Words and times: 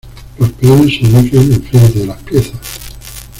Los 0.39 0.51
peones 0.53 0.97
se 0.99 1.05
ubican 1.15 1.43
en 1.53 1.61
frente 1.61 1.99
de 1.99 2.07
las 2.07 2.17
piezas. 2.23 2.57